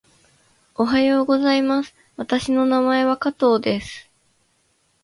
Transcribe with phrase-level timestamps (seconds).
[0.73, 1.93] おはようございます。
[2.17, 4.09] 私の名前は加藤です。